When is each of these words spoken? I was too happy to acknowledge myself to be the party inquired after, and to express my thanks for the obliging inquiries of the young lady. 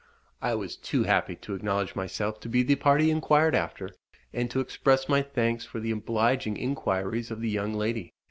I 0.41 0.55
was 0.55 0.77
too 0.77 1.03
happy 1.03 1.35
to 1.35 1.53
acknowledge 1.53 1.95
myself 1.95 2.39
to 2.39 2.49
be 2.49 2.63
the 2.63 2.73
party 2.75 3.11
inquired 3.11 3.53
after, 3.53 3.91
and 4.33 4.49
to 4.49 4.59
express 4.59 5.07
my 5.07 5.21
thanks 5.21 5.63
for 5.63 5.79
the 5.79 5.91
obliging 5.91 6.57
inquiries 6.57 7.29
of 7.29 7.39
the 7.39 7.51
young 7.51 7.75
lady. 7.75 8.11